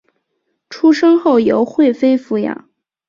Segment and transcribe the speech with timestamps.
[0.67, 2.67] 出生后由惠妃抚养。